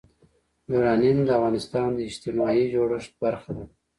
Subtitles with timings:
[0.71, 3.65] یورانیم د افغانستان د اجتماعي جوړښت برخه ده.